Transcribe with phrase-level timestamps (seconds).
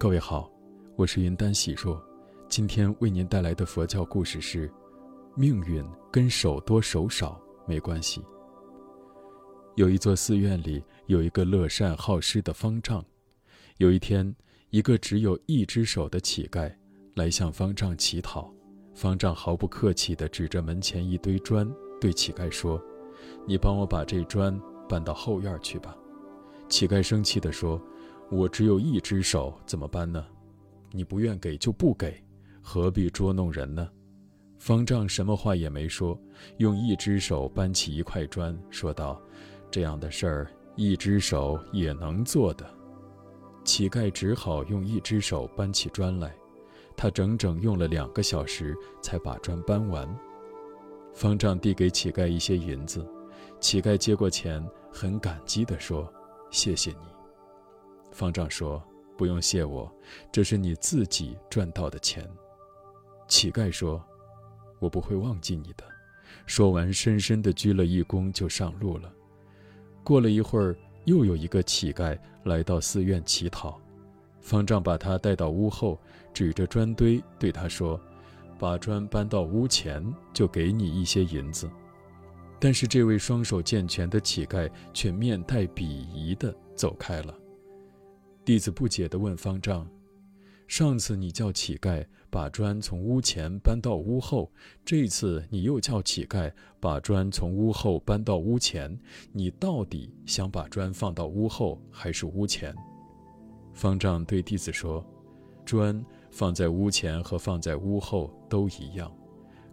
[0.00, 0.48] 各位好，
[0.94, 2.00] 我是云丹喜若，
[2.48, 4.72] 今天为您带来的佛教故事是：
[5.34, 7.36] 命运跟手多手少
[7.66, 8.24] 没关系。
[9.74, 13.04] 有一座寺院里有一个乐善好施的方丈，
[13.78, 14.32] 有一天，
[14.70, 16.72] 一个只有一只手的乞丐
[17.16, 18.54] 来向方丈乞讨，
[18.94, 21.68] 方丈毫不客气地指着门前一堆砖，
[22.00, 22.80] 对乞丐说
[23.48, 24.56] ：“你帮我把这砖
[24.88, 25.96] 搬到后院去吧。”
[26.70, 27.82] 乞丐生气地说
[28.30, 30.24] ：“我只有一只手，怎么搬呢？
[30.92, 32.22] 你不愿给就不给，
[32.62, 33.88] 何必捉弄人呢？”
[34.58, 36.18] 方丈什么话也没说，
[36.56, 39.20] 用一只手搬起一块砖，说道
[39.70, 42.68] ：“这样的事儿，一只手也能做的。”
[43.64, 46.34] 乞丐只好用一只手搬起砖来，
[46.96, 50.08] 他整整用了两个小时才把砖搬完。
[51.14, 53.06] 方丈递给乞丐一些银子，
[53.60, 56.12] 乞丐接过钱，很感激地说。
[56.50, 57.17] 谢谢你，
[58.18, 58.82] 方丈说
[59.16, 59.88] ：“不用谢我，
[60.32, 62.28] 这是你自己赚到的钱。”
[63.28, 64.04] 乞丐说
[64.80, 65.84] ：“我不会忘记你的。”
[66.44, 69.08] 说完，深深地鞠了一躬，就上路了。
[70.02, 73.80] 过了一会儿，又有一个乞丐来到寺院乞讨，
[74.40, 75.96] 方丈把他带到屋后，
[76.34, 78.00] 指着砖堆对他说
[78.58, 81.70] ：“把砖搬到屋前，就给你一些银子。”
[82.58, 87.32] 但是这位双手健全的乞丐却面带鄙夷地走开了。
[88.48, 89.86] 弟子不解地问方丈
[90.66, 94.50] ：“上次你叫乞丐把砖从屋前搬到屋后，
[94.86, 98.98] 这次你又叫乞丐把砖从屋后搬到屋前，
[99.32, 102.74] 你到底想把砖放到屋后还是屋前？”
[103.74, 105.04] 方丈对弟子说
[105.66, 109.14] ：“砖放在屋前和放在屋后都一样，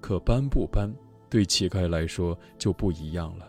[0.00, 0.92] 可搬不搬？”
[1.30, 3.48] 对乞丐来说就不一样了。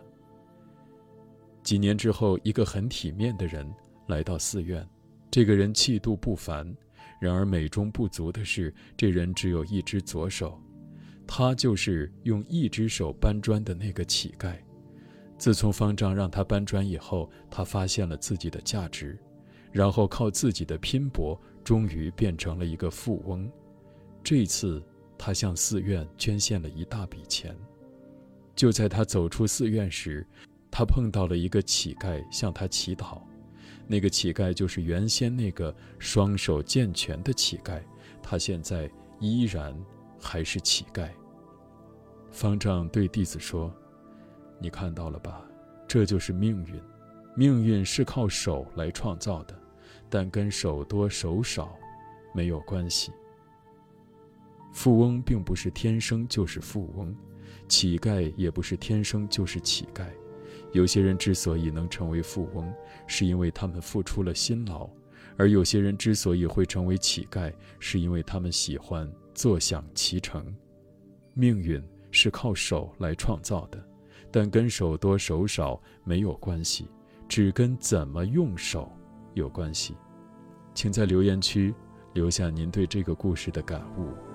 [1.63, 3.67] 几年之后，一个很体面的人
[4.05, 4.87] 来到寺院，
[5.35, 6.73] 这个人气度不凡，
[7.19, 10.57] 然而美中不足的是，这人只有一只左手，
[11.27, 14.55] 他就是用一只手搬砖的那个乞丐。
[15.37, 19.19] 自从方丈让他搬砖以后，他发现了自己的价值，
[19.73, 23.51] 然后靠自己的拼搏，终于变成了一个富翁。
[24.23, 24.81] 这次，
[25.17, 27.53] 他向寺院捐献了一大笔钱。
[28.55, 30.25] 就在他走出寺院时，
[30.71, 33.21] 他碰到了一个乞丐，向他乞讨。
[33.87, 37.81] 那个乞丐就是原先那个双手健全的乞丐，
[38.21, 39.75] 他现在依然
[40.19, 41.09] 还是乞丐。
[42.31, 43.73] 方丈对弟子说
[44.59, 45.45] ：“你看到了吧？
[45.87, 46.81] 这就是命运。
[47.35, 49.57] 命运是靠手来创造的，
[50.09, 51.75] 但跟手多手少
[52.33, 53.11] 没有关系。
[54.73, 57.15] 富翁并不是天生就是富翁。”
[57.67, 60.05] 乞丐也不是天生就是乞丐，
[60.75, 62.69] 有些人之所以能成为富翁，
[63.07, 64.89] 是因为他们付出了辛劳；
[65.37, 67.49] 而有些人之所以会成为乞丐，
[67.79, 70.53] 是因为他们喜欢坐享其成。
[71.33, 71.81] 命运
[72.11, 73.81] 是靠手来创造的，
[74.29, 76.89] 但跟手多手少没有关系，
[77.29, 78.91] 只跟怎么用手
[79.33, 79.95] 有关系。
[80.73, 81.73] 请在留言区
[82.11, 84.34] 留下您对这个故事的感悟。